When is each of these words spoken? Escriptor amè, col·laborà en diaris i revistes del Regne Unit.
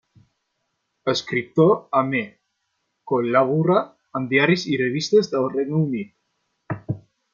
Escriptor 1.11 1.73
amè, 1.99 2.21
col·laborà 3.11 3.77
en 4.21 4.27
diaris 4.33 4.65
i 4.73 4.81
revistes 4.83 5.31
del 5.35 5.47
Regne 5.57 5.83
Unit. 5.83 6.81